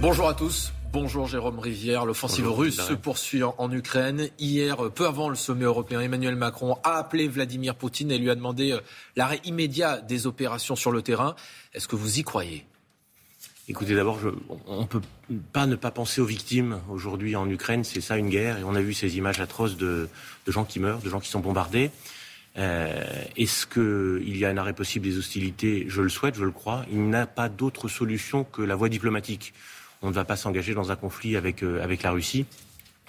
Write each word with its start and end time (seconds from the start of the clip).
Bonjour 0.00 0.28
à 0.28 0.34
tous. 0.34 0.72
Bonjour 0.94 1.26
Jérôme 1.26 1.58
Rivière. 1.58 2.06
L'offensive 2.06 2.50
russe 2.50 2.80
se 2.80 2.94
poursuit 2.94 3.42
en, 3.42 3.70
Ukraine. 3.70 4.30
Hier, 4.38 4.90
peu 4.94 5.06
avant 5.06 5.28
le 5.28 5.34
sommet 5.34 5.66
européen, 5.66 6.00
Emmanuel 6.00 6.36
Macron 6.36 6.78
a 6.84 6.96
appelé 6.96 7.28
Vladimir 7.28 7.74
Poutine 7.74 8.10
et 8.10 8.16
lui 8.16 8.30
a 8.30 8.34
demandé 8.34 8.72
euh, 8.72 8.80
l'arrêt 9.14 9.42
immédiat 9.44 10.00
des 10.00 10.26
opérations 10.26 10.74
sur 10.74 10.90
le 10.90 11.02
terrain. 11.02 11.36
Est-ce 11.74 11.86
que 11.86 11.96
vous 11.96 12.18
y 12.18 12.22
croyez? 12.22 12.64
Écoutez, 13.68 13.94
d'abord, 13.94 14.18
on 14.66 14.80
ne 14.80 14.86
peut 14.86 15.02
pas 15.52 15.66
ne 15.66 15.76
pas 15.76 15.90
penser 15.90 16.22
aux 16.22 16.26
victimes 16.26 16.80
aujourd'hui 16.88 17.36
en 17.36 17.48
Ukraine. 17.50 17.84
C'est 17.84 18.00
ça 18.00 18.16
une 18.16 18.30
guerre. 18.30 18.58
Et 18.58 18.64
on 18.64 18.74
a 18.74 18.80
vu 18.80 18.94
ces 18.94 19.18
images 19.18 19.38
atroces 19.40 19.76
de, 19.76 20.08
gens 20.46 20.64
qui 20.64 20.80
meurent, 20.80 21.00
de 21.00 21.10
gens 21.10 21.20
qui 21.20 21.28
sont 21.28 21.40
bombardés. 21.40 21.90
Euh, 22.56 23.04
est-ce 23.36 23.66
qu'il 23.66 24.36
y 24.38 24.46
a 24.46 24.48
un 24.48 24.56
arrêt 24.56 24.72
possible 24.72 25.04
des 25.04 25.18
hostilités? 25.18 25.84
Je 25.88 26.00
le 26.00 26.08
souhaite, 26.08 26.36
je 26.36 26.44
le 26.44 26.52
crois. 26.52 26.86
Il 26.90 27.02
n'y 27.02 27.14
a 27.14 27.26
pas 27.26 27.50
d'autre 27.50 27.86
solution 27.88 28.44
que 28.44 28.62
la 28.62 28.76
voie 28.76 28.88
diplomatique 28.88 29.52
on 30.02 30.08
ne 30.08 30.12
va 30.12 30.24
pas 30.24 30.36
s'engager 30.36 30.74
dans 30.74 30.90
un 30.90 30.96
conflit 30.96 31.36
avec, 31.36 31.62
euh, 31.62 31.82
avec 31.82 32.02
la 32.02 32.10
Russie. 32.10 32.46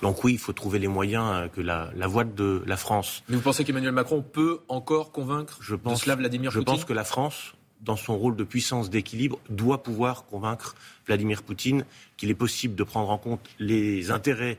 Donc 0.02 0.24
oui, 0.24 0.34
il 0.34 0.40
faut 0.40 0.54
trouver 0.54 0.80
les 0.80 0.88
moyens 0.88 1.32
euh, 1.32 1.48
que 1.48 1.62
la, 1.62 1.92
la 1.96 2.08
voie 2.08 2.24
de 2.24 2.64
la 2.66 2.78
France. 2.78 3.24
Mais 3.30 3.36
vous 3.36 3.42
pensez 3.42 3.64
qu'Emmanuel 3.64 3.92
Macron 3.92 4.22
peut 4.22 4.60
encore 4.68 5.12
convaincre 5.12 5.60
je 5.62 5.76
pense, 5.76 6.06
de 6.06 6.14
Vladimir 6.14 6.52
Poutine 6.52 6.62
Je 6.62 6.72
pense 6.72 6.86
que 6.86 6.94
la 6.94 7.04
France, 7.04 7.54
dans 7.82 7.96
son 7.96 8.18
rôle 8.18 8.36
de 8.36 8.44
puissance 8.44 8.90
d'équilibre, 8.90 9.40
doit 9.50 9.84
pouvoir 9.84 10.26
convaincre 10.26 10.76
Vladimir 11.06 11.44
Poutine 11.44 11.86
qu'il 12.18 12.30
est 12.30 12.36
possible 12.36 12.76
de 12.76 12.84
prendre 12.84 13.10
en 13.10 13.18
compte 13.18 13.42
les 13.60 14.12
intérêts 14.12 14.58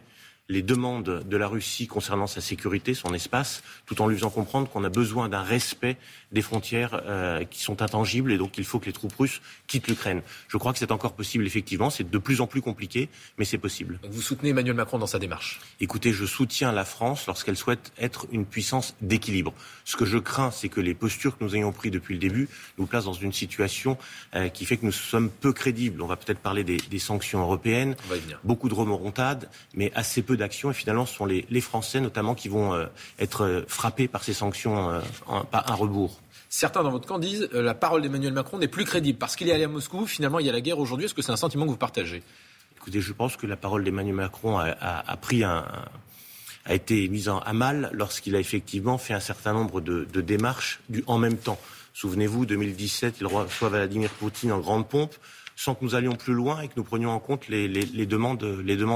les 0.48 0.62
demandes 0.62 1.22
de 1.24 1.36
la 1.36 1.46
Russie 1.46 1.86
concernant 1.86 2.26
sa 2.26 2.40
sécurité, 2.40 2.94
son 2.94 3.14
espace, 3.14 3.62
tout 3.86 4.02
en 4.02 4.06
lui 4.06 4.16
faisant 4.16 4.30
comprendre 4.30 4.68
qu'on 4.68 4.84
a 4.84 4.88
besoin 4.88 5.28
d'un 5.28 5.42
respect 5.42 5.96
des 6.32 6.42
frontières 6.42 7.02
euh, 7.06 7.44
qui 7.44 7.62
sont 7.62 7.80
intangibles 7.80 8.32
et 8.32 8.38
donc 8.38 8.58
il 8.58 8.64
faut 8.64 8.78
que 8.78 8.86
les 8.86 8.92
troupes 8.92 9.14
russes 9.18 9.40
quittent 9.66 9.88
l'Ukraine. 9.88 10.22
Je 10.48 10.56
crois 10.56 10.72
que 10.72 10.78
c'est 10.78 10.92
encore 10.92 11.12
possible, 11.12 11.46
effectivement. 11.46 11.90
C'est 11.90 12.10
de 12.10 12.18
plus 12.18 12.40
en 12.40 12.46
plus 12.46 12.60
compliqué, 12.60 13.08
mais 13.38 13.44
c'est 13.44 13.58
possible. 13.58 14.00
Vous 14.10 14.22
soutenez 14.22 14.50
Emmanuel 14.50 14.74
Macron 14.74 14.98
dans 14.98 15.06
sa 15.06 15.18
démarche? 15.18 15.60
Écoutez, 15.80 16.12
je 16.12 16.26
soutiens 16.26 16.72
la 16.72 16.84
France 16.84 17.26
lorsqu'elle 17.26 17.56
souhaite 17.56 17.92
être 17.98 18.26
une 18.32 18.44
puissance 18.44 18.94
d'équilibre. 19.00 19.54
Ce 19.84 19.96
que 19.96 20.04
je 20.04 20.18
crains, 20.18 20.50
c'est 20.50 20.68
que 20.68 20.80
les 20.80 20.94
postures 20.94 21.38
que 21.38 21.44
nous 21.44 21.54
ayons 21.54 21.72
prises 21.72 21.92
depuis 21.92 22.14
le 22.14 22.20
début 22.20 22.48
nous 22.78 22.86
placent 22.86 23.04
dans 23.04 23.12
une 23.12 23.32
situation 23.32 23.96
euh, 24.34 24.48
qui 24.48 24.64
fait 24.64 24.76
que 24.76 24.86
nous 24.86 24.92
sommes 24.92 25.30
peu 25.30 25.52
crédibles. 25.52 26.02
On 26.02 26.06
va 26.06 26.16
peut-être 26.16 26.40
parler 26.40 26.64
des, 26.64 26.78
des, 26.78 26.98
sanctions 26.98 27.40
européennes, 27.40 27.96
beaucoup 28.44 28.68
de 28.68 28.74
remontades, 28.74 29.48
mais 29.74 29.92
assez 29.94 30.22
peu 30.22 30.31
d'actions. 30.36 30.70
Et 30.70 30.74
finalement, 30.74 31.06
ce 31.06 31.14
sont 31.14 31.26
les, 31.26 31.44
les 31.50 31.60
Français, 31.60 32.00
notamment, 32.00 32.34
qui 32.34 32.48
vont 32.48 32.74
euh, 32.74 32.86
être 33.18 33.64
frappés 33.68 34.08
par 34.08 34.24
ces 34.24 34.34
sanctions 34.34 35.00
en, 35.26 35.44
pas 35.44 35.64
un 35.68 35.74
rebours. 35.74 36.20
Certains 36.48 36.82
dans 36.82 36.90
votre 36.90 37.08
camp 37.08 37.18
disent 37.18 37.48
que 37.50 37.56
euh, 37.56 37.62
la 37.62 37.72
parole 37.72 38.02
d'Emmanuel 38.02 38.34
Macron 38.34 38.58
n'est 38.58 38.68
plus 38.68 38.84
crédible 38.84 39.18
parce 39.18 39.36
qu'il 39.36 39.48
est 39.48 39.52
allé 39.52 39.64
à 39.64 39.68
Moscou. 39.68 40.06
Finalement, 40.06 40.38
il 40.38 40.44
y 40.44 40.50
a 40.50 40.52
la 40.52 40.60
guerre 40.60 40.78
aujourd'hui. 40.78 41.06
Est-ce 41.06 41.14
que 41.14 41.22
c'est 41.22 41.32
un 41.32 41.36
sentiment 41.36 41.64
que 41.64 41.70
vous 41.70 41.76
partagez? 41.78 42.22
Écoutez, 42.76 43.00
je 43.00 43.12
pense 43.14 43.38
que 43.38 43.46
la 43.46 43.56
parole 43.56 43.84
d'Emmanuel 43.84 44.16
Macron 44.16 44.58
a, 44.58 45.16
pris 45.16 45.44
un, 45.44 45.64
a 46.66 46.74
été 46.74 47.08
mise 47.08 47.30
en, 47.30 47.38
à 47.38 47.54
mal 47.54 47.88
lorsqu'il 47.94 48.36
a 48.36 48.38
effectivement 48.38 48.98
fait 48.98 49.14
un 49.14 49.20
certain 49.20 49.54
nombre 49.54 49.80
de, 49.80 50.04
démarches 50.20 50.80
du, 50.90 51.02
en 51.06 51.16
même 51.16 51.38
temps. 51.38 51.58
Souvenez-vous, 51.94 52.44
2017, 52.44 53.16
il 53.20 53.26
reçoit 53.28 53.70
Vladimir 53.70 54.10
Poutine 54.10 54.52
en 54.52 54.60
grande 54.60 54.86
pompe 54.86 55.14
sans 55.56 55.74
que 55.74 55.84
nous 55.84 55.94
allions 55.94 56.14
plus 56.14 56.34
loin 56.34 56.60
et 56.60 56.68
que 56.68 56.74
nous 56.76 56.84
prenions 56.84 57.10
en 57.10 57.18
compte 57.18 57.48
les, 57.48 57.68
demandes, 58.06 58.42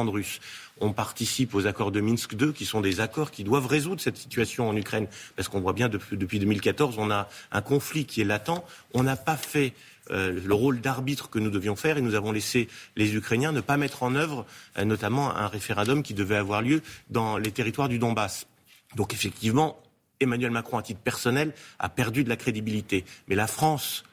russes 0.09 0.41
on 0.81 0.93
participe 0.93 1.55
aux 1.55 1.67
accords 1.67 1.91
de 1.91 2.01
Minsk 2.01 2.35
II, 2.39 2.53
qui 2.53 2.67
sont 2.67 2.83
des 2.83 3.01
accords 3.01 3.31
qui 3.31 3.45
doivent 3.45 3.67
résoudre 3.67 4.01
cette 4.01 4.19
situation 4.19 4.69
en 4.69 4.77
Ukraine. 4.77 5.07
Parce 5.35 5.49
qu'on 5.49 5.61
voit 5.61 5.73
bien 5.73 5.89
depuis, 5.89 6.19
depuis 6.19 6.39
2014, 6.39 6.97
on 6.99 7.11
a 7.11 7.29
un 7.51 7.63
conflit 7.63 8.05
qui 8.05 8.21
est 8.21 8.25
latent. 8.25 8.63
On 8.93 9.03
n'a 9.03 9.17
pas 9.17 9.39
fait 9.39 9.73
euh, 10.11 10.39
le 10.45 10.55
rôle 10.55 10.81
d'arbitre 10.81 11.31
que 11.31 11.39
nous 11.39 11.51
devions 11.51 11.77
faire 11.77 11.99
et 11.99 12.01
nous 12.01 12.15
avons 12.15 12.31
laissé 12.31 12.69
les 12.95 13.15
Ukrainiens 13.15 13.53
ne 13.53 13.61
pas 13.61 13.77
mettre 13.77 14.03
en 14.03 14.15
œuvre 14.15 14.47
euh, 14.79 14.85
notamment 14.85 15.35
un 15.35 15.49
référendum 15.49 16.03
qui 16.03 16.15
devait 16.15 16.37
avoir 16.37 16.63
lieu 16.63 16.83
dans 17.11 17.39
les 17.39 17.51
territoires 17.51 17.89
du 17.89 17.99
Donbass. 17.99 18.47
Donc 18.95 19.13
effectivement, 19.15 19.81
Emmanuel 20.21 20.51
Macron, 20.51 20.79
à 20.79 20.83
titre 20.83 21.01
personnel, 21.01 21.53
a 21.79 21.89
perdu 21.89 22.23
de 22.23 22.29
la 22.29 22.37
crédibilité. 22.37 23.05
Mais 23.29 23.35
la 23.35 23.47
France 23.47 24.05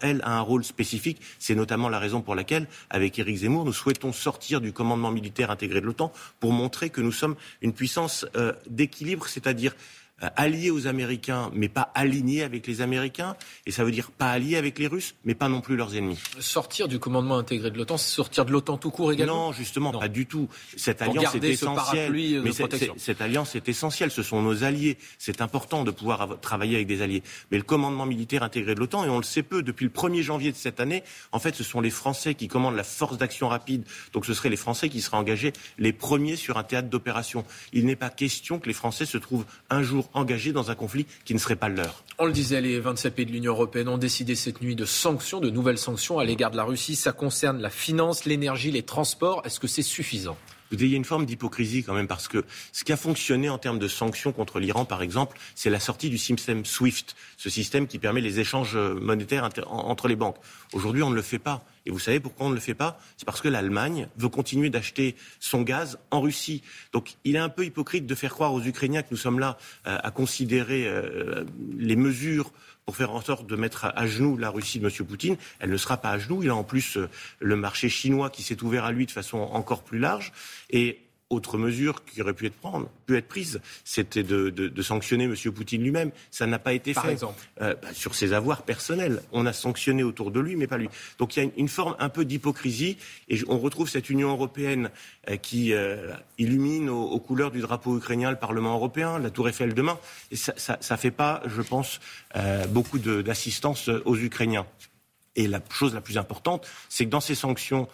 elle, 0.00 0.20
a 0.22 0.38
un 0.38 0.40
rôle 0.40 0.64
spécifique. 0.64 1.20
C'est 1.38 1.54
notamment 1.54 1.88
la 1.88 1.98
raison 1.98 2.20
pour 2.20 2.34
laquelle, 2.34 2.66
avec 2.90 3.18
Éric 3.18 3.38
Zemmour, 3.38 3.64
nous 3.64 3.72
souhaitons 3.72 4.12
sortir 4.12 4.60
du 4.60 4.72
commandement 4.72 5.10
militaire 5.10 5.50
intégré 5.50 5.80
de 5.80 5.86
l'OTAN 5.86 6.12
pour 6.40 6.52
montrer 6.52 6.90
que 6.90 7.00
nous 7.00 7.12
sommes 7.12 7.36
une 7.62 7.72
puissance 7.72 8.26
euh, 8.36 8.52
d'équilibre, 8.68 9.26
c'est-à-dire 9.28 9.74
euh, 10.22 10.28
alliés 10.36 10.70
aux 10.70 10.86
Américains, 10.86 11.50
mais 11.54 11.68
pas 11.68 11.90
alignés 11.94 12.42
avec 12.42 12.66
les 12.66 12.80
Américains. 12.80 13.36
Et 13.66 13.70
ça 13.70 13.84
veut 13.84 13.90
dire 13.90 14.10
pas 14.10 14.30
alliés 14.30 14.56
avec 14.56 14.78
les 14.78 14.86
Russes, 14.86 15.14
mais 15.24 15.34
pas 15.34 15.48
non 15.48 15.60
plus 15.60 15.76
leurs 15.76 15.94
ennemis. 15.94 16.18
Sortir 16.40 16.88
du 16.88 16.98
commandement 16.98 17.38
intégré 17.38 17.70
de 17.70 17.78
l'OTAN, 17.78 17.98
c'est 17.98 18.14
sortir 18.14 18.44
de 18.44 18.52
l'OTAN 18.52 18.78
tout 18.78 18.90
court 18.90 19.12
également? 19.12 19.46
Non, 19.46 19.52
justement, 19.52 19.92
pas 19.92 20.08
du 20.08 20.26
tout. 20.26 20.48
Cette 20.76 21.02
alliance 21.02 21.34
est 21.34 21.44
essentielle. 21.44 22.42
Mais 22.42 22.50
cette 22.96 23.20
alliance 23.20 23.54
est 23.54 23.68
essentielle. 23.68 24.10
Ce 24.10 24.22
sont 24.22 24.42
nos 24.42 24.64
alliés. 24.64 24.98
C'est 25.18 25.40
important 25.40 25.84
de 25.84 25.90
pouvoir 25.90 26.40
travailler 26.40 26.76
avec 26.76 26.86
des 26.86 27.02
alliés. 27.02 27.22
Mais 27.50 27.58
le 27.58 27.64
commandement 27.64 28.06
militaire 28.06 28.42
intégré 28.42 28.74
de 28.74 28.80
l'OTAN, 28.80 29.04
et 29.04 29.08
on 29.08 29.18
le 29.18 29.22
sait 29.22 29.42
peu, 29.42 29.62
depuis 29.62 29.84
le 29.84 29.90
1er 29.90 30.22
janvier 30.22 30.52
de 30.52 30.56
cette 30.56 30.80
année, 30.80 31.02
en 31.32 31.38
fait, 31.38 31.54
ce 31.54 31.64
sont 31.64 31.80
les 31.80 31.90
Français 31.90 32.34
qui 32.34 32.48
commandent 32.48 32.76
la 32.76 32.84
force 32.84 33.18
d'action 33.18 33.48
rapide. 33.48 33.84
Donc 34.12 34.26
ce 34.26 34.34
seraient 34.34 34.50
les 34.50 34.56
Français 34.56 34.88
qui 34.88 35.00
seraient 35.00 35.16
engagés 35.16 35.52
les 35.78 35.92
premiers 35.92 36.36
sur 36.36 36.58
un 36.58 36.64
théâtre 36.64 36.88
d'opération. 36.88 37.44
Il 37.72 37.86
n'est 37.86 37.96
pas 37.96 38.10
question 38.10 38.58
que 38.58 38.66
les 38.66 38.74
Français 38.74 39.06
se 39.06 39.18
trouvent 39.18 39.46
un 39.70 39.82
jour 39.82 40.07
engagés 40.14 40.52
dans 40.52 40.70
un 40.70 40.74
conflit 40.74 41.06
qui 41.24 41.34
ne 41.34 41.38
serait 41.38 41.56
pas 41.56 41.68
le 41.68 41.76
leur. 41.76 42.04
On 42.18 42.26
le 42.26 42.32
disait, 42.32 42.60
les 42.60 42.80
27 42.80 43.14
pays 43.14 43.26
de 43.26 43.32
l'Union 43.32 43.52
européenne 43.52 43.88
ont 43.88 43.98
décidé 43.98 44.34
cette 44.34 44.60
nuit 44.60 44.76
de 44.76 44.84
sanctions, 44.84 45.40
de 45.40 45.50
nouvelles 45.50 45.78
sanctions 45.78 46.18
à 46.18 46.24
l'égard 46.24 46.50
de 46.50 46.56
la 46.56 46.64
Russie. 46.64 46.96
Ça 46.96 47.12
concerne 47.12 47.60
la 47.60 47.70
finance, 47.70 48.24
l'énergie, 48.24 48.70
les 48.70 48.82
transports. 48.82 49.42
Est-ce 49.44 49.60
que 49.60 49.68
c'est 49.68 49.82
suffisant? 49.82 50.36
Il 50.70 50.86
y 50.86 50.92
a 50.92 50.96
une 50.96 51.04
forme 51.04 51.24
d'hypocrisie 51.24 51.82
quand 51.82 51.94
même 51.94 52.08
parce 52.08 52.28
que 52.28 52.44
ce 52.72 52.84
qui 52.84 52.92
a 52.92 52.98
fonctionné 52.98 53.48
en 53.48 53.56
termes 53.56 53.78
de 53.78 53.88
sanctions 53.88 54.32
contre 54.32 54.60
l'Iran, 54.60 54.84
par 54.84 55.00
exemple, 55.00 55.38
c'est 55.54 55.70
la 55.70 55.80
sortie 55.80 56.10
du 56.10 56.18
système 56.18 56.66
SWIFT, 56.66 57.16
ce 57.38 57.48
système 57.48 57.86
qui 57.86 57.98
permet 57.98 58.20
les 58.20 58.38
échanges 58.38 58.76
monétaires 58.76 59.48
entre 59.66 60.08
les 60.08 60.16
banques. 60.16 60.36
Aujourd'hui, 60.74 61.02
on 61.02 61.08
ne 61.08 61.14
le 61.14 61.22
fait 61.22 61.38
pas. 61.38 61.64
Vous 61.90 61.98
savez 61.98 62.20
pourquoi 62.20 62.46
on 62.46 62.50
ne 62.50 62.54
le 62.54 62.60
fait 62.60 62.74
pas? 62.74 63.00
C'est 63.16 63.24
parce 63.24 63.40
que 63.40 63.48
l'Allemagne 63.48 64.08
veut 64.16 64.28
continuer 64.28 64.70
d'acheter 64.70 65.16
son 65.40 65.62
gaz 65.62 65.98
en 66.10 66.20
Russie. 66.20 66.62
Donc 66.92 67.16
il 67.24 67.36
est 67.36 67.40
un 67.40 67.48
peu 67.48 67.64
hypocrite 67.64 68.06
de 68.06 68.14
faire 68.14 68.32
croire 68.32 68.52
aux 68.52 68.62
Ukrainiens 68.62 69.02
que 69.02 69.08
nous 69.10 69.16
sommes 69.16 69.38
là 69.38 69.58
euh, 69.86 69.98
à 70.02 70.10
considérer 70.10 70.86
euh, 70.86 71.44
les 71.78 71.96
mesures 71.96 72.52
pour 72.84 72.96
faire 72.96 73.12
en 73.12 73.20
sorte 73.20 73.46
de 73.46 73.54
mettre 73.54 73.84
à, 73.84 74.06
genoux 74.06 74.38
la 74.38 74.48
Russie 74.48 74.80
de 74.80 74.86
M. 74.86 75.06
Poutine. 75.06 75.36
Elle 75.58 75.68
ne 75.68 75.76
sera 75.76 75.98
pas 75.98 76.10
à 76.10 76.18
genoux. 76.18 76.42
Il 76.42 76.48
a 76.48 76.54
en 76.54 76.64
plus 76.64 76.96
euh, 76.96 77.08
le 77.38 77.54
marché 77.54 77.90
chinois 77.90 78.30
qui 78.30 78.42
s'est 78.42 78.62
ouvert 78.62 78.86
à 78.86 78.92
lui 78.92 79.04
de 79.04 79.10
façon 79.10 79.38
encore 79.38 79.82
plus 79.82 79.98
large. 79.98 80.32
Et 80.70 80.98
autre 81.30 81.58
mesure 81.58 82.04
qui 82.04 82.22
aurait 82.22 82.32
pu 82.32 82.46
être, 82.46 82.54
prendre, 82.54 82.88
pu 83.06 83.16
être 83.16 83.28
prise, 83.28 83.60
c'était 83.84 84.22
de, 84.22 84.48
de, 84.48 84.68
de, 84.68 84.82
sanctionner 84.82 85.24
M. 85.24 85.34
Poutine 85.52 85.82
lui-même. 85.82 86.10
Ça 86.30 86.46
n'a 86.46 86.58
pas 86.58 86.72
été 86.72 86.94
Par 86.94 87.04
fait. 87.04 87.12
Exemple. 87.12 87.38
Euh, 87.60 87.74
bah, 87.80 87.88
sur 87.92 88.14
ses 88.14 88.32
avoirs 88.32 88.62
personnels. 88.62 89.22
On 89.32 89.44
a 89.44 89.52
sanctionné 89.52 90.02
autour 90.02 90.30
de 90.30 90.40
lui, 90.40 90.56
mais 90.56 90.66
pas 90.66 90.78
lui. 90.78 90.88
Donc 91.18 91.36
il 91.36 91.40
y 91.40 91.42
a 91.42 91.44
une, 91.44 91.52
une 91.56 91.68
forme 91.68 91.96
un 91.98 92.08
peu 92.08 92.24
d'hypocrisie, 92.24 92.96
et 93.28 93.38
on 93.48 93.58
retrouve 93.58 93.88
cette 93.88 94.08
Union 94.08 94.30
européenne 94.30 94.90
euh, 95.28 95.36
qui 95.36 95.74
euh, 95.74 96.12
illumine 96.38 96.88
aux, 96.88 97.04
aux, 97.04 97.20
couleurs 97.20 97.50
du 97.50 97.60
drapeau 97.60 97.98
ukrainien 97.98 98.30
le 98.30 98.38
Parlement 98.38 98.74
européen, 98.74 99.18
la 99.18 99.30
Tour 99.30 99.48
Eiffel 99.48 99.74
demain. 99.74 99.98
Et 100.30 100.36
ça 100.36 100.78
ne 100.90 100.96
fait 100.96 101.10
pas, 101.10 101.42
je 101.46 101.62
pense, 101.62 102.00
beaucoup 102.70 102.98
d'assistance 102.98 103.88
aux 103.88 104.16
Ukrainiens. 104.16 104.66
Et 105.36 105.46
la 105.46 105.60
chose 105.70 105.94
la 105.94 106.00
plus 106.00 106.18
importante, 106.18 106.68
c'est 106.88 107.04
que 107.04 107.10
dans 107.10 107.20
ces 107.20 107.34
sanctions 107.34 107.88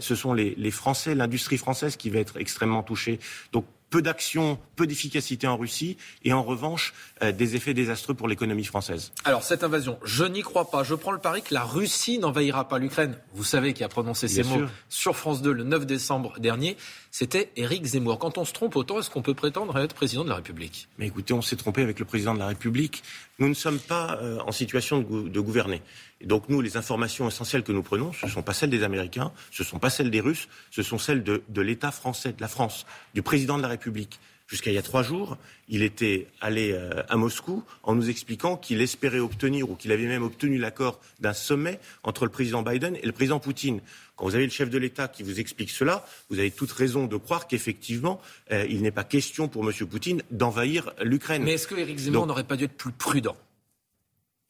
ce 0.00 0.14
sont 0.14 0.32
les, 0.32 0.54
les 0.56 0.70
Français, 0.70 1.14
l'industrie 1.14 1.58
française 1.58 1.96
qui 1.96 2.10
va 2.10 2.18
être 2.18 2.38
extrêmement 2.38 2.82
touchée. 2.82 3.18
Donc 3.52 3.64
peu 3.90 4.02
d'action, 4.02 4.58
peu 4.76 4.86
d'efficacité 4.86 5.46
en 5.46 5.56
Russie 5.56 5.96
et 6.24 6.32
en 6.32 6.42
revanche 6.42 6.92
euh, 7.22 7.32
des 7.32 7.56
effets 7.56 7.74
désastreux 7.74 8.14
pour 8.14 8.28
l'économie 8.28 8.64
française. 8.64 9.12
Alors 9.24 9.42
cette 9.42 9.64
invasion, 9.64 9.98
je 10.04 10.24
n'y 10.24 10.42
crois 10.42 10.70
pas. 10.70 10.82
Je 10.82 10.94
prends 10.94 11.12
le 11.12 11.18
pari 11.18 11.42
que 11.42 11.54
la 11.54 11.64
Russie 11.64 12.18
n'envahira 12.18 12.68
pas 12.68 12.78
l'Ukraine. 12.78 13.16
Vous 13.34 13.44
savez 13.44 13.72
qui 13.72 13.84
a 13.84 13.88
prononcé 13.88 14.28
ces 14.28 14.42
mots 14.42 14.62
sur 14.88 15.16
France 15.16 15.42
2 15.42 15.52
le 15.52 15.64
9 15.64 15.86
décembre 15.86 16.38
dernier. 16.38 16.76
C'était 17.20 17.50
Éric 17.56 17.84
Zemmour. 17.84 18.20
Quand 18.20 18.38
on 18.38 18.44
se 18.44 18.52
trompe 18.52 18.76
autant, 18.76 19.00
est-ce 19.00 19.10
qu'on 19.10 19.22
peut 19.22 19.34
prétendre 19.34 19.76
être 19.76 19.92
président 19.92 20.22
de 20.22 20.28
la 20.28 20.36
République? 20.36 20.86
Mais 20.98 21.08
écoutez, 21.08 21.34
on 21.34 21.42
s'est 21.42 21.56
trompé 21.56 21.82
avec 21.82 21.98
le 21.98 22.04
président 22.04 22.32
de 22.32 22.38
la 22.38 22.46
République. 22.46 23.02
Nous 23.40 23.48
ne 23.48 23.54
sommes 23.54 23.80
pas 23.80 24.20
euh, 24.22 24.38
en 24.46 24.52
situation 24.52 25.00
de, 25.00 25.40
gouverner. 25.40 25.82
Et 26.20 26.26
donc 26.26 26.48
nous, 26.48 26.60
les 26.60 26.76
informations 26.76 27.26
essentielles 27.26 27.64
que 27.64 27.72
nous 27.72 27.82
prenons, 27.82 28.12
ce 28.12 28.26
ne 28.26 28.30
sont 28.30 28.42
pas 28.42 28.52
celles 28.52 28.70
des 28.70 28.84
Américains, 28.84 29.32
ce 29.50 29.64
ne 29.64 29.66
sont 29.66 29.80
pas 29.80 29.90
celles 29.90 30.12
des 30.12 30.20
Russes, 30.20 30.46
ce 30.70 30.84
sont 30.84 30.98
celles 30.98 31.24
de 31.24 31.60
l'État 31.60 31.90
français, 31.90 32.32
de 32.32 32.40
la 32.40 32.46
France, 32.46 32.86
du 33.14 33.22
président 33.22 33.56
de 33.56 33.62
la 33.62 33.68
République. 33.68 34.20
Jusqu'à 34.48 34.70
il 34.70 34.74
y 34.74 34.78
a 34.78 34.82
trois 34.82 35.02
jours, 35.02 35.36
il 35.68 35.82
était 35.82 36.26
allé 36.40 36.72
euh, 36.72 37.02
à 37.10 37.18
Moscou 37.18 37.62
en 37.82 37.94
nous 37.94 38.08
expliquant 38.08 38.56
qu'il 38.56 38.80
espérait 38.80 39.18
obtenir, 39.18 39.70
ou 39.70 39.74
qu'il 39.74 39.92
avait 39.92 40.06
même 40.06 40.22
obtenu 40.22 40.56
l'accord 40.56 41.00
d'un 41.20 41.34
sommet 41.34 41.78
entre 42.02 42.24
le 42.24 42.30
président 42.30 42.62
Biden 42.62 42.96
et 42.96 43.04
le 43.04 43.12
président 43.12 43.40
Poutine. 43.40 43.82
Quand 44.16 44.24
vous 44.24 44.34
avez 44.34 44.44
le 44.44 44.50
chef 44.50 44.70
de 44.70 44.78
l'État 44.78 45.06
qui 45.06 45.22
vous 45.22 45.38
explique 45.38 45.68
cela, 45.68 46.06
vous 46.30 46.38
avez 46.38 46.50
toute 46.50 46.72
raison 46.72 47.04
de 47.04 47.16
croire 47.18 47.46
qu'effectivement, 47.46 48.22
euh, 48.50 48.64
il 48.70 48.80
n'est 48.80 48.90
pas 48.90 49.04
question 49.04 49.48
pour 49.48 49.68
M. 49.68 49.86
Poutine 49.86 50.22
d'envahir 50.30 50.94
l'Ukraine. 51.02 51.42
Mais 51.42 51.52
est-ce 51.52 51.68
que 51.68 51.74
Éric 51.74 51.98
Zemmour 51.98 52.26
n'aurait 52.26 52.44
pas 52.44 52.56
dû 52.56 52.64
être 52.64 52.72
plus 52.72 52.92
prudent? 52.92 53.36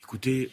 Écoutez, 0.05 0.53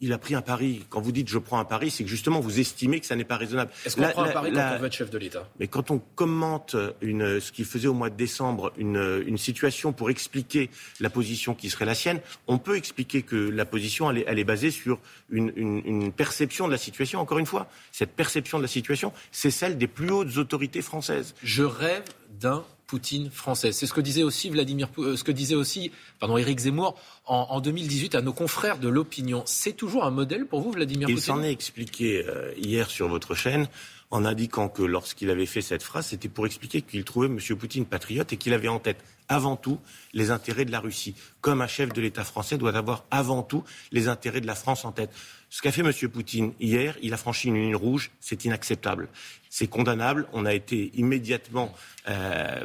il 0.00 0.12
a 0.12 0.18
pris 0.18 0.34
un 0.34 0.42
pari. 0.42 0.84
Quand 0.90 1.00
vous 1.00 1.12
dites 1.12 1.28
je 1.28 1.38
prends 1.38 1.58
un 1.58 1.64
pari, 1.64 1.90
c'est 1.90 2.04
que 2.04 2.10
justement 2.10 2.40
vous 2.40 2.60
estimez 2.60 3.00
que 3.00 3.06
ça 3.06 3.16
n'est 3.16 3.24
pas 3.24 3.36
raisonnable. 3.36 3.70
Est-ce 3.84 3.96
qu'on 3.96 4.08
prend 4.08 4.24
un 4.24 4.30
pari 4.30 4.52
quand 4.52 4.72
on 4.74 4.78
veut 4.78 4.86
être 4.86 4.92
chef 4.92 5.10
de 5.10 5.18
l'État? 5.18 5.48
Mais 5.58 5.68
quand 5.68 5.90
on 5.90 5.98
commente 5.98 6.76
une, 7.00 7.40
ce 7.40 7.52
qu'il 7.52 7.64
faisait 7.64 7.88
au 7.88 7.94
mois 7.94 8.10
de 8.10 8.16
décembre, 8.16 8.72
une, 8.76 9.24
une, 9.26 9.38
situation 9.38 9.92
pour 9.92 10.10
expliquer 10.10 10.70
la 11.00 11.10
position 11.10 11.54
qui 11.54 11.70
serait 11.70 11.84
la 11.84 11.94
sienne, 11.94 12.20
on 12.46 12.58
peut 12.58 12.76
expliquer 12.76 13.22
que 13.22 13.36
la 13.36 13.64
position 13.64 14.10
elle 14.10 14.18
est, 14.18 14.24
elle 14.26 14.38
est 14.38 14.44
basée 14.44 14.70
sur 14.70 14.98
une, 15.30 15.52
une, 15.56 15.82
une, 15.84 16.12
perception 16.12 16.66
de 16.66 16.72
la 16.72 16.78
situation. 16.78 17.20
Encore 17.20 17.38
une 17.38 17.46
fois, 17.46 17.68
cette 17.92 18.12
perception 18.12 18.58
de 18.58 18.62
la 18.62 18.68
situation, 18.68 19.12
c'est 19.30 19.50
celle 19.50 19.78
des 19.78 19.86
plus 19.86 20.10
hautes 20.10 20.36
autorités 20.36 20.82
françaises. 20.82 21.34
Je 21.42 21.62
rêve 21.62 22.04
d'un 22.40 22.64
Poutine 22.86 23.30
française. 23.30 23.76
C'est 23.76 23.86
ce 23.86 23.92
que 23.92 24.00
disait 24.00 24.22
aussi 24.22 24.48
Vladimir, 24.48 24.88
euh, 24.98 25.16
ce 25.16 25.24
que 25.24 25.32
disait 25.32 25.54
aussi, 25.54 25.90
pardon, 26.20 26.36
Éric 26.36 26.60
Zemmour 26.60 26.98
en, 27.26 27.60
2018 27.60 28.14
à 28.14 28.22
nos 28.22 28.32
confrères 28.32 28.78
de 28.78 28.88
l'opinion. 28.88 29.42
C'est 29.46 29.72
toujours 29.72 30.04
un 30.04 30.10
modèle 30.10 30.46
pour 30.46 30.60
vous, 30.60 30.70
Vladimir 30.70 31.06
Poutine 31.06 31.18
Il 31.18 31.22
s'en 31.22 31.42
est 31.42 31.50
expliqué 31.50 32.24
euh, 32.26 32.52
hier 32.56 32.88
sur 32.88 33.08
votre 33.08 33.34
chaîne 33.34 33.68
en 34.10 34.24
indiquant 34.24 34.68
que 34.68 34.82
lorsqu'il 34.82 35.30
avait 35.30 35.46
fait 35.46 35.62
cette 35.62 35.82
phrase, 35.82 36.06
c'était 36.06 36.28
pour 36.28 36.46
expliquer 36.46 36.82
qu'il 36.82 37.04
trouvait 37.04 37.26
M. 37.26 37.38
Poutine 37.58 37.86
patriote 37.86 38.32
et 38.32 38.36
qu'il 38.36 38.52
avait 38.52 38.68
en 38.68 38.78
tête 38.78 39.02
avant 39.28 39.56
tout 39.56 39.78
les 40.12 40.30
intérêts 40.30 40.64
de 40.64 40.72
la 40.72 40.80
Russie, 40.80 41.14
comme 41.40 41.62
un 41.62 41.66
chef 41.66 41.92
de 41.92 42.00
l'État 42.00 42.24
français 42.24 42.58
doit 42.58 42.76
avoir 42.76 43.04
avant 43.10 43.42
tout 43.42 43.64
les 43.92 44.08
intérêts 44.08 44.40
de 44.40 44.46
la 44.46 44.54
France 44.54 44.84
en 44.84 44.92
tête. 44.92 45.10
Ce 45.48 45.62
qu'a 45.62 45.70
fait 45.70 45.82
M. 45.82 45.92
Poutine 46.10 46.52
hier, 46.60 46.96
il 47.02 47.14
a 47.14 47.16
franchi 47.16 47.48
une 47.48 47.54
ligne 47.54 47.76
rouge, 47.76 48.10
c'est 48.20 48.44
inacceptable. 48.44 49.08
C'est 49.48 49.68
condamnable. 49.68 50.26
On 50.32 50.44
a 50.44 50.52
été 50.52 50.90
immédiatement, 50.94 51.72
euh, 52.08 52.64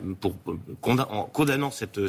condamnant 0.82 1.72
cette 1.72 2.00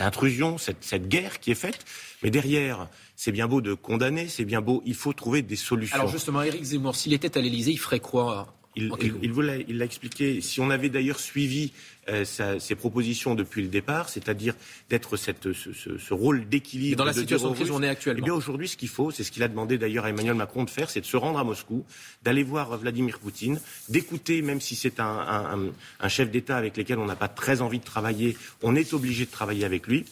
intrusion, 0.00 0.56
cette, 0.58 1.08
guerre 1.08 1.38
qui 1.38 1.50
est 1.52 1.54
faite. 1.56 1.84
Mais 2.22 2.30
derrière, 2.30 2.88
c'est 3.14 3.30
bien 3.30 3.46
beau 3.46 3.60
de 3.60 3.74
condamner, 3.74 4.26
c'est 4.26 4.44
bien 4.44 4.62
beau, 4.62 4.82
il 4.86 4.94
faut 4.94 5.12
trouver 5.12 5.42
des 5.42 5.56
solutions. 5.56 5.94
Alors 5.94 6.08
justement, 6.08 6.42
Éric 6.42 6.64
Zemmour, 6.64 6.96
s'il 6.96 7.12
était 7.12 7.36
à 7.36 7.40
l'Élysée, 7.40 7.72
il 7.72 7.78
ferait 7.78 8.00
quoi? 8.00 8.52
Il, 8.76 8.90
il, 9.22 9.64
il 9.68 9.78
l'a 9.78 9.84
expliqué. 9.84 10.40
Si 10.40 10.60
on 10.60 10.70
avait 10.70 10.88
d'ailleurs 10.88 11.20
suivi 11.20 11.72
euh, 12.08 12.24
ses 12.24 12.74
propositions 12.74 13.34
depuis 13.34 13.62
le 13.62 13.68
départ, 13.68 14.08
c'est-à-dire 14.08 14.54
d'être 14.88 15.16
cette, 15.16 15.52
ce, 15.52 15.72
ce, 15.72 15.98
ce, 15.98 16.14
rôle 16.14 16.48
d'équilibre. 16.48 16.96
Dans 16.96 17.04
la 17.04 17.12
situation 17.12 17.50
de 17.50 17.54
crise 17.54 17.70
où 17.70 17.74
on 17.74 17.82
est 17.82 17.88
actuellement. 17.88 18.20
Eh 18.20 18.24
bien 18.24 18.34
aujourd'hui, 18.34 18.68
ce 18.68 18.76
qu'il 18.76 18.88
faut, 18.88 19.10
c'est 19.10 19.24
ce 19.24 19.30
qu'il 19.30 19.42
a 19.42 19.48
demandé 19.48 19.78
d'ailleurs 19.78 20.06
à 20.06 20.10
Emmanuel 20.10 20.34
Macron 20.34 20.64
de 20.64 20.70
faire, 20.70 20.90
c'est 20.90 21.00
de 21.00 21.06
se 21.06 21.16
rendre 21.16 21.38
à 21.38 21.44
Moscou, 21.44 21.84
d'aller 22.22 22.42
voir 22.42 22.76
Vladimir 22.76 23.18
Poutine, 23.18 23.60
d'écouter, 23.88 24.42
même 24.42 24.60
si 24.60 24.74
c'est 24.74 25.00
un, 25.00 25.04
un, 25.04 25.58
un 26.00 26.08
chef 26.08 26.30
d'État 26.30 26.56
avec 26.56 26.76
lequel 26.76 26.98
on 26.98 27.06
n'a 27.06 27.16
pas 27.16 27.28
très 27.28 27.60
envie 27.60 27.78
de 27.78 27.84
travailler, 27.84 28.36
on 28.62 28.74
est 28.74 28.94
obligé 28.94 29.26
de 29.26 29.30
travailler 29.30 29.64
avec 29.64 29.86
lui 29.86 30.04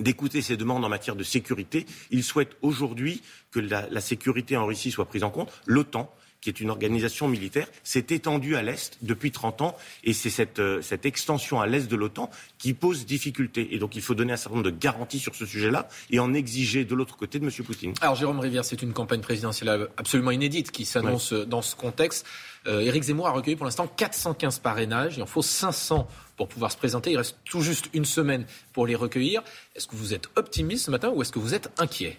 d'écouter 0.00 0.42
ses 0.42 0.56
demandes 0.56 0.84
en 0.84 0.88
matière 0.88 1.16
de 1.16 1.24
sécurité. 1.24 1.84
Il 2.12 2.22
souhaite 2.22 2.56
aujourd'hui 2.62 3.20
que 3.50 3.58
la, 3.58 3.88
la, 3.90 4.00
sécurité 4.00 4.56
en 4.56 4.64
Russie 4.64 4.92
soit 4.92 5.06
prise 5.06 5.24
en 5.24 5.30
compte. 5.30 5.50
L'OTAN 5.66 6.08
qui 6.40 6.48
est 6.48 6.60
une 6.60 6.70
organisation 6.70 7.28
militaire, 7.28 7.66
s'est 7.82 8.06
étendue 8.10 8.56
à 8.56 8.62
l'Est 8.62 8.98
depuis 9.02 9.32
30 9.32 9.62
ans 9.62 9.76
et 10.04 10.12
c'est 10.12 10.30
cette, 10.30 10.58
euh, 10.58 10.80
cette, 10.82 11.06
extension 11.06 11.60
à 11.60 11.66
l'Est 11.66 11.90
de 11.90 11.96
l'OTAN 11.96 12.30
qui 12.58 12.74
pose 12.74 13.06
difficulté. 13.06 13.74
Et 13.74 13.78
donc 13.78 13.96
il 13.96 14.02
faut 14.02 14.14
donner 14.14 14.32
un 14.32 14.36
certain 14.36 14.56
nombre 14.56 14.70
de 14.70 14.76
garanties 14.76 15.18
sur 15.18 15.34
ce 15.34 15.46
sujet-là 15.46 15.88
et 16.10 16.18
en 16.18 16.34
exiger 16.34 16.84
de 16.84 16.94
l'autre 16.94 17.16
côté 17.16 17.38
de 17.38 17.44
M. 17.44 17.50
Poutine. 17.64 17.94
Alors 18.00 18.14
Jérôme 18.14 18.40
Rivière, 18.40 18.64
c'est 18.64 18.82
une 18.82 18.92
campagne 18.92 19.20
présidentielle 19.20 19.88
absolument 19.96 20.30
inédite 20.30 20.70
qui 20.70 20.84
s'annonce 20.84 21.32
dans 21.32 21.62
ce 21.62 21.74
contexte. 21.76 22.26
Euh, 22.66 22.80
Éric 22.80 23.04
Zemmour 23.04 23.26
a 23.26 23.30
recueilli 23.30 23.56
pour 23.56 23.64
l'instant 23.64 23.86
415 23.86 24.58
parrainages. 24.58 25.16
Il 25.16 25.22
en 25.22 25.26
faut 25.26 25.42
500 25.42 26.08
pour 26.36 26.48
pouvoir 26.48 26.70
se 26.70 26.76
présenter. 26.76 27.12
Il 27.12 27.16
reste 27.16 27.38
tout 27.44 27.62
juste 27.62 27.88
une 27.94 28.04
semaine 28.04 28.44
pour 28.72 28.86
les 28.86 28.94
recueillir. 28.94 29.42
Est-ce 29.74 29.86
que 29.86 29.96
vous 29.96 30.14
êtes 30.14 30.28
optimiste 30.36 30.86
ce 30.86 30.90
matin 30.90 31.10
ou 31.10 31.22
est-ce 31.22 31.32
que 31.32 31.38
vous 31.38 31.54
êtes 31.54 31.70
inquiet? 31.78 32.18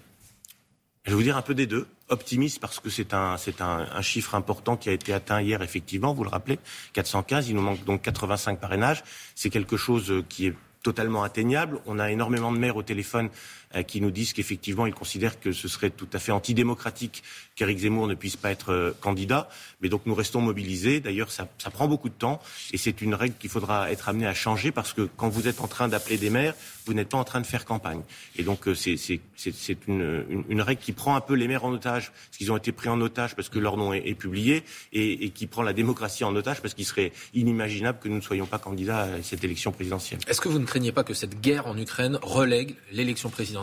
Je 1.10 1.16
vais 1.16 1.18
vous 1.18 1.24
dire 1.24 1.38
un 1.38 1.42
peu 1.42 1.56
des 1.56 1.66
deux. 1.66 1.88
Optimiste 2.10 2.60
parce 2.60 2.80
que 2.80 2.92
c'est 2.92 3.14
un, 3.14 3.36
chiffre 4.02 4.36
important 4.36 4.78
qui 4.78 4.90
a 4.90 4.92
été 4.92 5.12
atteint 5.12 5.42
hier, 5.42 5.64
effectivement, 5.64 6.14
vous 6.14 6.24
le 6.24 6.30
rappelez, 6.30 6.60
415. 6.94 7.50
Il 7.50 7.56
nous 7.56 7.64
manque 7.64 7.84
donc 7.84 8.04
85 8.04 8.60
parrainages. 8.60 9.04
C'est 9.34 9.50
quelque 9.50 9.76
chose 9.76 10.24
qui 10.30 10.46
est 10.48 10.56
totalement 10.84 11.24
atteignable. 11.24 11.80
On 11.88 11.98
a 11.98 12.12
énormément 12.12 12.52
de 12.52 12.60
maires 12.60 12.76
au 12.76 12.84
téléphone 12.84 13.30
euh, 13.69 13.69
qui 13.88 14.01
nous 14.01 14.12
disent 14.12 14.33
qu'effectivement, 14.33 14.88
ils 14.88 14.94
considèrent 14.94 15.39
que 15.39 15.51
ce 15.51 15.68
serait 15.68 15.92
tout 15.92 16.07
à 16.13 16.19
fait 16.19 16.31
antidémocratique 16.31 17.24
qu'Éric 17.56 17.80
Zemmour 17.80 18.07
ne 18.07 18.16
puisse 18.16 18.36
pas 18.36 18.51
être 18.51 18.71
euh, 18.71 18.92
candidat. 19.00 19.50
Mais 19.81 19.89
donc 19.89 20.01
nous 20.06 20.16
restons 20.16 20.42
mobilisés. 20.42 21.01
D'ailleurs, 21.01 21.30
ça, 21.30 21.48
prend 21.71 21.88
beaucoup 21.88 22.10
de 22.10 22.13
temps 22.13 22.42
et 22.71 22.77
c'est 22.77 23.01
une 23.01 23.13
règle 23.13 23.36
qu'il 23.38 23.50
faudra 23.50 23.92
être 23.92 24.10
amené 24.10 24.25
à 24.25 24.33
changer 24.33 24.71
parce 24.71 24.94
que 24.94 25.07
quand 25.18 25.30
vous 25.30 25.48
êtes 25.48 25.62
en 25.62 25.68
train 25.68 25.88
d'appeler 25.88 26.18
des 26.18 26.30
maires, 26.30 26.56
vous 26.86 26.94
n'êtes 26.94 27.10
pas 27.10 27.18
en 27.18 27.24
train 27.24 27.42
de 27.42 27.45
faire 27.45 27.66
campagne. 27.66 28.01
Et 28.38 28.44
donc 28.44 28.68
euh, 28.68 28.74
c'est 28.74 29.19
une, 29.88 30.62
règle 30.62 30.81
qui 30.81 30.94
prend 30.94 31.16
un 31.16 31.21
peu 31.21 31.36
les 31.36 31.48
maires 31.48 31.66
en 31.66 31.71
otage, 31.71 32.12
parce 32.12 32.38
qu'ils 32.38 32.51
ont 32.51 32.57
été 32.57 32.71
pris 32.71 32.89
en 32.89 33.00
otage 33.01 33.36
parce 33.36 33.50
que 33.50 33.60
leur 33.60 33.77
nom 33.77 33.94
est, 33.94 34.07
est 34.07 34.16
publié, 34.16 34.63
et, 34.94 35.25
et, 35.25 35.30
qui 35.30 35.45
prend 35.45 35.62
la 35.62 35.74
démocratie 35.74 36.24
en 36.24 36.36
otage 36.36 36.62
parce 36.62 36.74
qu'il 36.74 36.86
serait 36.86 37.12
inimaginable 37.33 38.00
que 38.01 38.10
nous 38.10 38.16
ne 38.16 38.21
soyons 38.21 38.45
pas 38.45 38.57
candidats 38.57 39.04
à 39.04 39.21
cette 39.21 39.44
élection 39.44 39.71
présidentielle. 39.71 40.19
Est-ce 40.27 40.42
que 40.42 40.50
vous 40.50 40.60
ne 40.60 40.66
craignez 40.66 40.92
pas 40.92 41.04
que 41.04 41.13
cette 41.13 41.39
guerre 41.39 41.68
en 41.68 41.77
Ukraine 41.77 42.18
relègue 42.24 42.75
l'élection 42.92 43.30
présidentielle? 43.30 43.59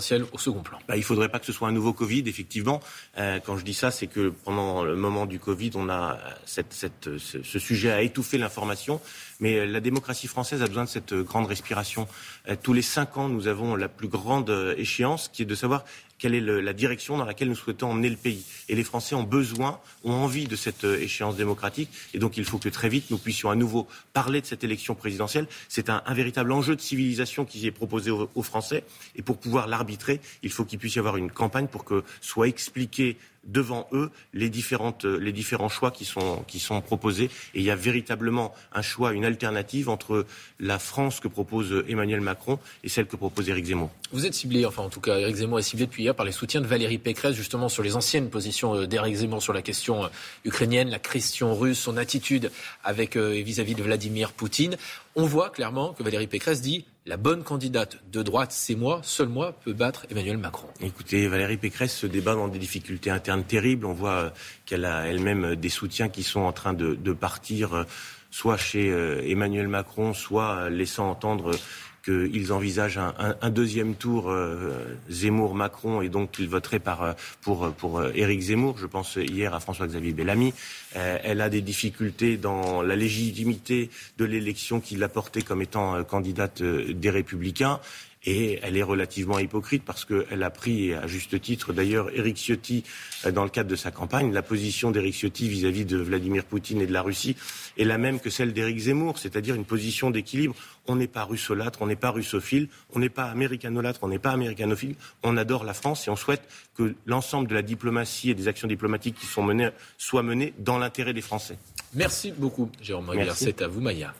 Bah, 0.88 0.96
Il 0.96 1.02
faudrait 1.02 1.28
pas 1.28 1.38
que 1.38 1.46
ce 1.46 1.52
soit 1.52 1.68
un 1.68 1.72
nouveau 1.72 1.92
Covid, 1.92 2.24
effectivement. 2.26 2.80
Euh, 3.18 3.40
quand 3.44 3.56
je 3.56 3.64
dis 3.64 3.74
ça, 3.74 3.90
c'est 3.90 4.06
que 4.06 4.30
pendant 4.44 4.84
le 4.84 4.96
moment 4.96 5.26
du 5.26 5.38
Covid, 5.38 5.70
on 5.74 5.88
a 5.88 6.18
cette, 6.44 6.74
ce, 7.18 7.58
sujet 7.58 7.90
a 7.90 8.02
étouffé 8.02 8.38
l'information. 8.38 9.00
Mais 9.40 9.58
euh, 9.58 9.66
la 9.66 9.80
démocratie 9.80 10.28
française 10.28 10.62
a 10.62 10.66
besoin 10.66 10.84
de 10.84 10.88
cette 10.88 11.12
euh, 11.12 11.22
grande 11.22 11.46
respiration. 11.46 12.08
Euh, 12.48 12.56
tous 12.60 12.72
les 12.72 12.82
cinq 12.82 13.16
ans, 13.16 13.28
nous 13.28 13.48
avons 13.48 13.76
la 13.76 13.88
plus 13.88 14.08
grande 14.08 14.50
échéance, 14.76 15.28
qui 15.28 15.42
est 15.42 15.46
de 15.46 15.54
savoir 15.54 15.84
quelle 16.18 16.34
est 16.34 16.40
la 16.40 16.72
direction 16.72 17.16
dans 17.18 17.24
laquelle 17.24 17.48
nous 17.48 17.56
souhaitons 17.56 17.90
emmener 17.90 18.08
le 18.08 18.16
pays. 18.16 18.44
Et 18.68 18.74
les 18.74 18.84
Français 18.84 19.14
ont 19.14 19.22
besoin, 19.22 19.80
ont 20.04 20.12
envie 20.12 20.46
de 20.46 20.56
cette 20.56 20.84
euh, 20.84 21.00
échéance 21.00 21.36
démocratique. 21.36 21.90
Et 22.14 22.18
donc 22.18 22.36
il 22.36 22.44
faut 22.44 22.58
que 22.58 22.68
très 22.68 22.88
vite 22.88 23.10
nous 23.10 23.18
puissions 23.18 23.50
à 23.50 23.54
nouveau 23.54 23.86
parler 24.12 24.40
de 24.40 24.46
cette 24.46 24.64
élection 24.64 24.94
présidentielle. 24.94 25.46
C'est 25.68 25.90
un, 25.90 26.02
un, 26.06 26.14
véritable 26.14 26.52
enjeu 26.52 26.76
de 26.76 26.80
civilisation 26.80 27.44
qui 27.44 27.66
est 27.66 27.70
proposé 27.70 28.10
aux, 28.10 28.30
aux 28.34 28.42
Français. 28.42 28.84
Et 29.14 29.22
pour 29.22 29.38
pouvoir 29.38 29.66
l'arbitrer, 29.66 30.20
il 30.42 30.50
faut 30.50 30.64
qu'il 30.64 30.78
puisse 30.78 30.94
y 30.96 30.98
avoir 30.98 31.16
une 31.16 31.30
campagne 31.30 31.66
pour 31.66 31.84
que 31.84 32.02
soit 32.20 32.48
expliqué 32.48 33.16
devant 33.46 33.86
eux 33.92 34.10
les, 34.34 34.50
différentes, 34.50 35.04
euh, 35.04 35.18
les 35.18 35.32
différents 35.32 35.68
choix 35.68 35.90
qui 35.90 36.04
sont, 36.04 36.44
qui 36.46 36.58
sont 36.58 36.80
proposés. 36.80 37.30
Et 37.54 37.60
il 37.60 37.62
y 37.62 37.70
a 37.70 37.76
véritablement 37.76 38.54
un 38.72 38.82
choix, 38.82 39.12
une 39.12 39.24
alternative 39.24 39.88
entre 39.88 40.26
la 40.60 40.78
France 40.78 41.20
que 41.20 41.28
propose 41.28 41.84
Emmanuel 41.88 42.20
Macron 42.20 42.58
et 42.84 42.88
celle 42.88 43.06
que 43.06 43.16
propose 43.16 43.48
Éric 43.48 43.66
Zemmour. 43.66 43.90
Vous 44.12 44.26
êtes 44.26 44.34
ciblé, 44.34 44.64
enfin 44.66 44.82
en 44.82 44.90
tout 44.90 45.00
cas 45.00 45.18
Éric 45.18 45.36
Zemmour 45.36 45.58
est 45.58 45.62
ciblé 45.62 45.86
depuis 45.86 46.06
par 46.12 46.24
les 46.24 46.32
soutiens 46.32 46.60
de 46.60 46.66
Valérie 46.66 46.98
Pécresse, 46.98 47.34
justement 47.34 47.68
sur 47.68 47.82
les 47.82 47.96
anciennes 47.96 48.30
positions 48.30 48.74
euh, 48.74 48.86
d'Éric 48.86 49.16
Zemmour 49.16 49.42
sur 49.42 49.52
la 49.52 49.62
question 49.62 50.04
euh, 50.04 50.08
ukrainienne, 50.44 50.90
la 50.90 50.98
question 50.98 51.54
russe, 51.54 51.78
son 51.78 51.96
attitude 51.96 52.50
avec 52.84 53.16
vis-à-vis 53.16 53.74
de 53.74 53.82
Vladimir 53.82 54.32
Poutine. 54.32 54.76
On 55.18 55.24
voit 55.24 55.48
clairement 55.48 55.94
que 55.94 56.02
Valérie 56.02 56.26
Pécresse 56.26 56.60
dit 56.60 56.84
la 57.06 57.16
bonne 57.16 57.42
candidate 57.42 57.96
de 58.12 58.22
droite, 58.22 58.52
c'est 58.52 58.74
moi, 58.74 59.00
seul 59.02 59.28
moi 59.28 59.54
peut 59.64 59.72
battre 59.72 60.04
Emmanuel 60.10 60.36
Macron. 60.36 60.68
Écoutez, 60.82 61.26
Valérie 61.26 61.56
Pécresse 61.56 61.96
se 61.96 62.06
débat 62.06 62.34
dans 62.34 62.48
des 62.48 62.58
difficultés 62.58 63.08
internes 63.08 63.42
terribles. 63.42 63.86
On 63.86 63.94
voit 63.94 64.34
qu'elle 64.66 64.84
a 64.84 65.06
elle-même 65.06 65.56
des 65.56 65.70
soutiens 65.70 66.10
qui 66.10 66.22
sont 66.22 66.40
en 66.40 66.52
train 66.52 66.74
de, 66.74 67.12
partir 67.14 67.86
soit 68.30 68.58
chez 68.58 68.88
Emmanuel 69.30 69.68
Macron, 69.68 70.12
soit 70.12 70.68
laissant 70.68 71.08
entendre 71.08 71.52
qu'ils 72.06 72.52
envisagent 72.52 72.98
un, 72.98 73.50
deuxième 73.50 73.96
tour 73.96 74.30
euh, 74.30 74.96
Zemmour-Macron 75.10 76.02
et 76.02 76.08
donc 76.08 76.30
qu'ils 76.30 76.48
voteraient 76.48 76.80
euh, 76.86 77.12
pour, 77.42 77.72
pour 77.72 77.98
euh, 77.98 78.12
Éric 78.14 78.40
Zemmour. 78.40 78.78
Je 78.78 78.86
pense 78.86 79.16
hier 79.16 79.54
à 79.54 79.60
François-Xavier 79.60 80.12
Bellamy. 80.12 80.54
Elle 80.94 81.40
a 81.40 81.50
des 81.50 81.60
difficultés 81.60 82.36
dans 82.36 82.80
la 82.80 82.96
légitimité 82.96 83.90
de 84.16 84.24
l'élection 84.24 84.80
qu'il 84.80 85.02
a 85.02 85.08
portée 85.08 85.42
comme 85.42 85.60
étant 85.60 86.02
candidate 86.04 86.62
des 86.62 87.10
Républicains. 87.10 87.80
Et 88.28 88.58
elle 88.62 88.76
est 88.76 88.82
relativement 88.82 89.38
hypocrite 89.38 89.84
parce 89.84 90.04
qu'elle 90.04 90.42
a 90.42 90.50
pris, 90.50 90.92
à 90.92 91.06
juste 91.06 91.40
titre 91.40 91.72
d'ailleurs, 91.72 92.10
Éric 92.12 92.36
Ciotti, 92.36 92.82
dans 93.32 93.44
le 93.44 93.50
cadre 93.50 93.70
de 93.70 93.76
sa 93.76 93.92
campagne, 93.92 94.32
la 94.32 94.42
position 94.42 94.90
d'Éric 94.90 95.14
Ciotti 95.14 95.48
vis-à-vis 95.48 95.84
de 95.84 95.96
Vladimir 95.96 96.44
Poutine 96.44 96.80
et 96.80 96.86
de 96.86 96.92
la 96.92 97.02
Russie 97.02 97.36
est 97.78 97.84
la 97.84 97.98
même 97.98 98.18
que 98.18 98.28
celle 98.28 98.52
d'Éric 98.52 98.78
Zemmour, 98.78 99.18
c'est-à-dire 99.18 99.54
une 99.54 99.64
position 99.64 100.10
d'équilibre. 100.10 100.56
On 100.88 100.96
n'est 100.96 101.06
pas 101.06 101.22
russolâtre, 101.22 101.82
on 101.82 101.86
n'est 101.86 101.94
pas 101.94 102.10
russophile, 102.10 102.68
on 102.92 102.98
n'est 102.98 103.08
pas 103.08 103.26
américanolâtre, 103.26 104.00
on 104.02 104.08
n'est 104.08 104.18
pas 104.18 104.32
américanophile. 104.32 104.96
On 105.22 105.36
adore 105.36 105.62
la 105.62 105.74
France 105.74 106.08
et 106.08 106.10
on 106.10 106.16
souhaite 106.16 106.42
que 106.76 106.96
l'ensemble 107.06 107.46
de 107.46 107.54
la 107.54 107.62
diplomatie 107.62 108.30
et 108.30 108.34
des 108.34 108.48
actions 108.48 108.66
diplomatiques 108.66 109.16
qui 109.16 109.26
sont 109.26 109.42
menées 109.44 109.70
soient 109.98 110.24
menées 110.24 110.52
dans 110.58 110.78
l'intérêt 110.78 111.12
des 111.12 111.20
Français. 111.20 111.58
Merci 111.94 112.32
beaucoup, 112.36 112.70
Jérôme 112.82 113.08
Rivière. 113.08 113.36
C'est 113.36 113.62
à 113.62 113.68
vous, 113.68 113.80
Maya. 113.80 114.14